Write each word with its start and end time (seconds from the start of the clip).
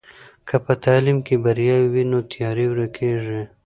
که 0.47 0.55
په 0.65 0.73
تعلیم 0.85 1.17
کې 1.27 1.35
بریا 1.43 1.77
وي 1.93 2.03
نو 2.11 2.19
تیارې 2.31 2.65
ورکېږي. 2.69 3.41